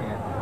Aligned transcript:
Yeah. 0.00 0.41